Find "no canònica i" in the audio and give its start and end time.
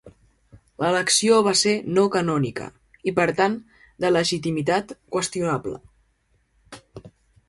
1.97-3.13